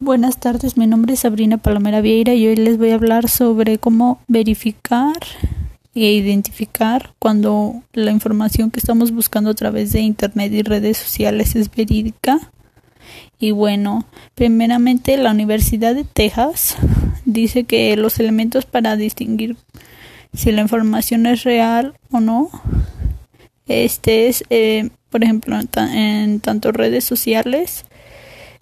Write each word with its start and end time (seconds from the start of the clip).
Buenas 0.00 0.38
tardes, 0.38 0.76
mi 0.76 0.86
nombre 0.86 1.14
es 1.14 1.20
Sabrina 1.20 1.58
Palomera 1.58 2.00
Vieira 2.00 2.32
y 2.32 2.46
hoy 2.46 2.54
les 2.54 2.78
voy 2.78 2.90
a 2.90 2.94
hablar 2.94 3.28
sobre 3.28 3.78
cómo 3.78 4.20
verificar 4.28 5.18
e 5.92 6.12
identificar 6.12 7.14
cuando 7.18 7.82
la 7.92 8.12
información 8.12 8.70
que 8.70 8.78
estamos 8.78 9.10
buscando 9.10 9.50
a 9.50 9.54
través 9.54 9.90
de 9.90 9.98
Internet 9.98 10.52
y 10.52 10.62
redes 10.62 10.98
sociales 10.98 11.56
es 11.56 11.68
verídica. 11.68 12.38
Y 13.40 13.50
bueno, 13.50 14.06
primeramente 14.36 15.16
la 15.16 15.32
Universidad 15.32 15.96
de 15.96 16.04
Texas 16.04 16.76
dice 17.24 17.64
que 17.64 17.96
los 17.96 18.20
elementos 18.20 18.66
para 18.66 18.94
distinguir 18.94 19.56
si 20.32 20.52
la 20.52 20.60
información 20.60 21.26
es 21.26 21.42
real 21.42 21.98
o 22.12 22.20
no, 22.20 22.50
este 23.66 24.28
es, 24.28 24.44
eh, 24.50 24.90
por 25.10 25.24
ejemplo, 25.24 25.58
en, 25.58 25.68
en 25.96 26.38
tanto 26.38 26.70
redes 26.70 27.02
sociales, 27.02 27.84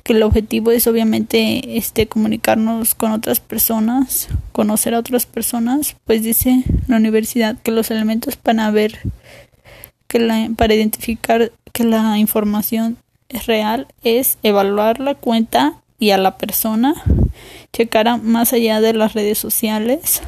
que 0.07 0.13
el 0.13 0.23
objetivo 0.23 0.71
es 0.71 0.87
obviamente 0.87 1.77
este 1.77 2.07
comunicarnos 2.07 2.95
con 2.95 3.11
otras 3.11 3.41
personas, 3.41 4.29
conocer 4.53 4.95
a 4.95 5.01
otras 5.01 5.27
personas, 5.27 5.97
pues 6.05 6.23
dice 6.23 6.63
la 6.87 6.99
universidad 6.99 7.59
que 7.61 7.73
los 7.73 7.91
elementos 7.91 8.37
para 8.37 8.71
ver 8.71 9.01
que 10.07 10.21
la, 10.21 10.49
para 10.57 10.75
identificar 10.75 11.51
que 11.73 11.83
la 11.83 12.19
información 12.19 12.99
es 13.29 13.47
real 13.47 13.89
es 14.05 14.39
evaluar 14.45 15.01
la 15.01 15.17
cuenta 15.17 15.83
y 15.99 16.11
a 16.11 16.19
la 16.19 16.39
persona, 16.39 16.95
checar 17.73 18.23
más 18.23 18.53
allá 18.53 18.81
de 18.81 18.93
las 18.93 19.13
redes 19.13 19.39
sociales, 19.39 20.23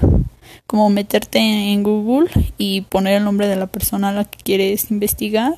como 0.67 0.91
meterte 0.91 1.39
en 1.39 1.85
Google 1.85 2.29
y 2.59 2.81
poner 2.81 3.19
el 3.19 3.25
nombre 3.25 3.47
de 3.47 3.55
la 3.55 3.69
persona 3.69 4.09
a 4.09 4.13
la 4.13 4.25
que 4.25 4.39
quieres 4.43 4.91
investigar 4.91 5.55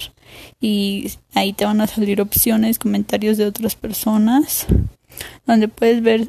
y 0.61 1.11
ahí 1.35 1.53
te 1.53 1.65
van 1.65 1.81
a 1.81 1.87
salir 1.87 2.21
opciones, 2.21 2.79
comentarios 2.79 3.39
de 3.39 3.47
otras 3.47 3.75
personas, 3.75 4.67
donde 5.47 5.69
puedes 5.69 6.03
ver 6.03 6.29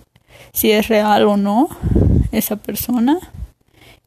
si 0.54 0.72
es 0.72 0.88
real 0.88 1.24
o 1.28 1.38
no 1.38 1.70
esa 2.32 2.56
persona 2.56 3.20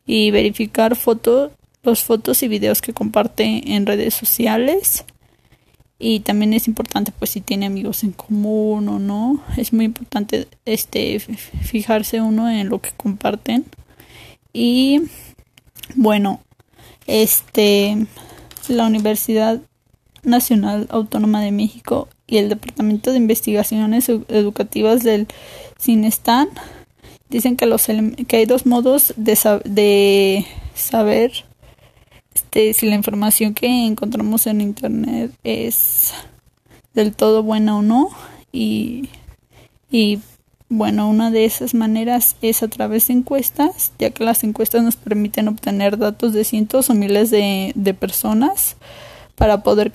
y 0.06 0.30
verificar 0.30 0.96
fotos, 0.96 1.52
los 1.83 2.02
fotos 2.02 2.42
y 2.42 2.48
videos 2.48 2.83
que 2.83 2.92
comparte 2.92 3.74
en 3.74 3.86
redes 3.86 4.14
sociales. 4.14 5.05
Y 5.98 6.20
también 6.20 6.52
es 6.52 6.66
importante 6.66 7.12
pues 7.18 7.30
si 7.30 7.40
tiene 7.40 7.66
amigos 7.66 8.02
en 8.02 8.12
común 8.12 8.88
o 8.88 8.98
no. 8.98 9.42
Es 9.56 9.72
muy 9.72 9.86
importante 9.86 10.48
este 10.64 11.18
fijarse 11.20 12.20
uno 12.20 12.50
en 12.50 12.68
lo 12.68 12.80
que 12.80 12.90
comparten. 12.96 13.64
Y 14.52 15.02
bueno, 15.94 16.40
este 17.06 18.06
la 18.68 18.86
universidad 18.86 19.61
Nacional 20.25 20.86
Autónoma 20.91 21.41
de 21.42 21.53
México 21.53 22.08
y 22.27 22.39
el 22.39 22.48
Departamento 22.48 23.11
de 23.11 23.19
Investigaciones 23.19 24.08
Educativas 24.08 25.03
del 25.03 25.27
CINESTAN 25.78 26.48
dicen 27.28 27.56
que, 27.56 27.67
los 27.67 27.86
que 27.86 28.36
hay 28.36 28.47
dos 28.47 28.67
modos 28.67 29.14
de, 29.17 29.36
saber 30.75 31.33
este, 32.34 32.72
si 32.72 32.86
la 32.86 32.95
información 32.95 33.55
que 33.55 33.86
encontramos 33.86 34.47
en 34.47 34.61
Internet 34.61 35.33
es 35.42 36.12
del 36.95 37.14
todo 37.14 37.42
buena 37.42 37.77
o 37.77 37.83
no. 37.83 38.11
Y, 38.52 39.08
bueno, 40.69 41.08
una 41.08 41.30
de 41.30 41.45
esas 41.45 41.75
maneras 41.75 42.36
es 42.41 42.62
a 42.62 42.69
través 42.69 43.08
de 43.08 43.14
encuestas, 43.14 43.92
ya 43.98 44.11
que 44.11 44.25
las 44.25 44.45
encuestas 44.45 44.83
nos 44.83 44.97
permiten 44.97 45.48
obtener 45.48 45.98
datos 45.98 46.33
de 46.33 46.45
cientos 46.45 46.91
o 46.91 46.95
miles 46.95 47.30
de 47.30 47.97
personas 47.98 48.77
para 49.36 49.62
poder 49.62 49.90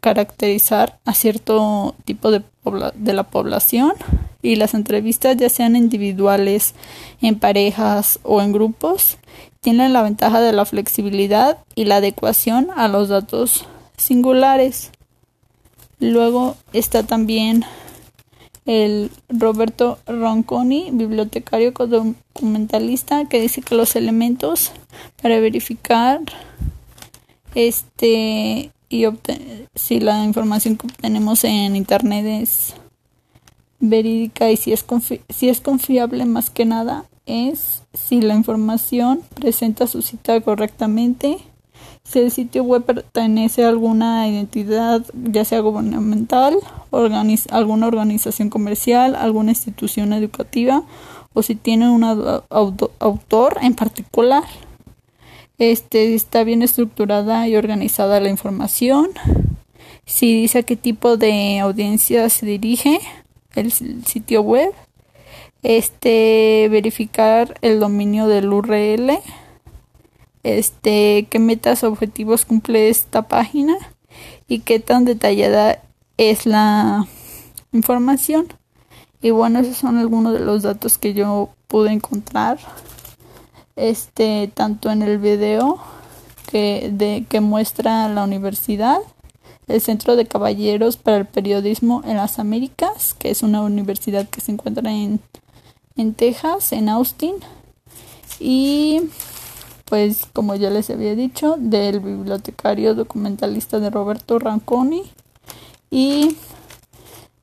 caracterizar 0.00 0.98
a 1.04 1.14
cierto 1.14 1.94
tipo 2.04 2.30
de, 2.30 2.42
de 2.94 3.12
la 3.12 3.24
población 3.24 3.92
y 4.42 4.56
las 4.56 4.74
entrevistas 4.74 5.36
ya 5.36 5.48
sean 5.48 5.76
individuales, 5.76 6.74
en 7.20 7.38
parejas 7.38 8.18
o 8.22 8.42
en 8.42 8.52
grupos 8.52 9.18
tienen 9.62 9.92
la 9.92 10.02
ventaja 10.02 10.40
de 10.40 10.52
la 10.52 10.64
flexibilidad 10.64 11.58
y 11.76 11.84
la 11.84 11.96
adecuación 11.96 12.68
a 12.74 12.88
los 12.88 13.08
datos 13.08 13.64
singulares. 13.96 14.90
Luego 16.00 16.56
está 16.72 17.04
también 17.04 17.64
el 18.66 19.10
Roberto 19.28 19.98
Ronconi, 20.06 20.90
bibliotecario 20.92 21.70
documentalista, 21.70 23.26
que 23.26 23.40
dice 23.40 23.62
que 23.62 23.76
los 23.76 23.94
elementos 23.94 24.72
para 25.22 25.38
verificar 25.38 26.20
este 27.54 28.72
y 28.88 29.06
si 29.74 30.00
la 30.00 30.22
información 30.24 30.76
que 30.76 30.86
obtenemos 30.86 31.44
en 31.44 31.76
internet 31.76 32.26
es 32.26 32.74
verídica 33.80 34.50
y 34.50 34.56
si 34.56 34.72
es 34.72 34.84
si 35.30 35.48
es 35.48 35.60
confiable 35.60 36.24
más 36.26 36.50
que 36.50 36.64
nada 36.64 37.04
es 37.26 37.82
si 37.94 38.20
la 38.20 38.34
información 38.34 39.22
presenta 39.34 39.86
su 39.86 40.02
cita 40.02 40.40
correctamente 40.40 41.38
si 42.04 42.18
el 42.18 42.30
sitio 42.30 42.64
web 42.64 42.84
pertenece 42.84 43.64
a 43.64 43.70
alguna 43.70 44.28
entidad 44.28 45.04
ya 45.14 45.44
sea 45.44 45.60
gubernamental 45.60 46.56
alguna 47.50 47.86
organización 47.86 48.50
comercial 48.50 49.14
alguna 49.14 49.52
institución 49.52 50.12
educativa 50.12 50.82
o 51.32 51.42
si 51.42 51.54
tiene 51.54 51.88
un 51.88 52.04
autor 52.04 53.58
en 53.62 53.74
particular 53.74 54.44
este, 55.58 56.14
está 56.14 56.44
bien 56.44 56.62
estructurada 56.62 57.46
y 57.48 57.56
organizada 57.56 58.20
la 58.20 58.28
información. 58.28 59.10
Si 60.06 60.42
dice 60.42 60.58
a 60.58 60.62
qué 60.62 60.76
tipo 60.76 61.16
de 61.16 61.60
audiencia 61.60 62.28
se 62.28 62.46
dirige 62.46 63.00
el 63.54 63.72
sitio 63.72 64.42
web. 64.42 64.72
Este, 65.62 66.68
verificar 66.70 67.58
el 67.62 67.78
dominio 67.78 68.26
del 68.26 68.52
URL. 68.52 69.18
Este, 70.42 71.28
qué 71.30 71.38
metas 71.38 71.84
o 71.84 71.88
objetivos 71.88 72.44
cumple 72.44 72.88
esta 72.88 73.28
página 73.28 73.76
y 74.48 74.60
qué 74.60 74.80
tan 74.80 75.04
detallada 75.04 75.80
es 76.16 76.46
la 76.46 77.06
información. 77.72 78.48
Y 79.20 79.30
bueno, 79.30 79.60
esos 79.60 79.76
son 79.76 79.98
algunos 79.98 80.32
de 80.32 80.40
los 80.40 80.62
datos 80.62 80.98
que 80.98 81.14
yo 81.14 81.50
pude 81.68 81.92
encontrar 81.92 82.58
este 83.76 84.50
tanto 84.54 84.90
en 84.90 85.02
el 85.02 85.18
video 85.18 85.78
que 86.50 86.90
de 86.92 87.24
que 87.28 87.40
muestra 87.40 88.08
la 88.08 88.24
universidad 88.24 88.98
el 89.68 89.80
Centro 89.80 90.16
de 90.16 90.26
Caballeros 90.26 90.96
para 90.96 91.18
el 91.18 91.26
Periodismo 91.26 92.02
en 92.04 92.16
las 92.16 92.38
Américas, 92.38 93.14
que 93.14 93.30
es 93.30 93.42
una 93.42 93.62
universidad 93.62 94.28
que 94.28 94.40
se 94.40 94.52
encuentra 94.52 94.90
en, 94.90 95.20
en 95.96 96.14
Texas, 96.14 96.72
en 96.72 96.88
Austin. 96.88 97.36
Y 98.40 99.02
pues 99.86 100.26
como 100.32 100.54
ya 100.54 100.70
les 100.70 100.90
había 100.90 101.14
dicho, 101.14 101.56
del 101.58 102.00
bibliotecario 102.00 102.94
documentalista 102.94 103.78
de 103.78 103.90
Roberto 103.90 104.38
Ranconi 104.38 105.02
y 105.90 106.36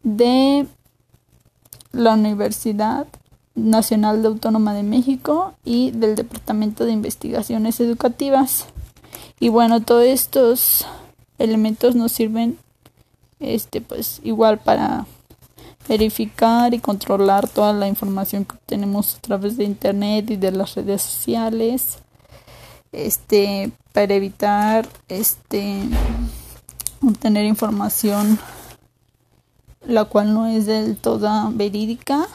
de 0.04 0.66
la 1.92 2.14
Universidad 2.14 3.08
Nacional 3.60 4.22
de 4.22 4.30
Autónoma 4.30 4.74
de 4.74 4.84
México 4.84 5.54
y 5.64 5.92
del 5.92 6.16
Departamento 6.16 6.86
de 6.86 6.92
Investigaciones 6.92 7.80
Educativas. 7.80 8.66
Y 9.40 9.50
bueno, 9.50 9.82
todos 9.82 10.06
estos 10.06 10.86
elementos 11.38 11.96
nos 11.96 12.12
sirven 12.12 12.58
este 13.40 13.82
pues 13.82 14.20
igual 14.24 14.60
para 14.60 15.06
verificar 15.88 16.74
y 16.74 16.80
controlar 16.80 17.48
toda 17.48 17.74
la 17.74 17.88
información 17.88 18.46
que 18.46 18.56
obtenemos 18.56 19.16
a 19.16 19.22
través 19.22 19.58
de 19.58 19.64
internet 19.64 20.30
y 20.30 20.36
de 20.36 20.52
las 20.52 20.76
redes 20.76 21.02
sociales. 21.02 22.00
Este 22.92 23.72
para 23.94 24.14
evitar 24.14 24.88
este 25.08 25.82
obtener 27.02 27.46
información 27.46 28.40
la 29.86 30.06
cual 30.06 30.34
no 30.34 30.48
es 30.48 30.66
del 30.66 30.98
todo 30.98 31.52
verídica 31.52 32.28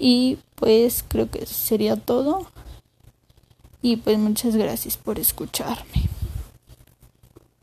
y 0.00 0.38
pues 0.56 1.04
creo 1.06 1.30
que 1.30 1.46
sería 1.46 1.96
todo. 1.96 2.46
Y 3.82 3.96
pues 3.96 4.18
muchas 4.18 4.56
gracias 4.56 4.96
por 4.96 5.18
escucharme. 5.18 6.09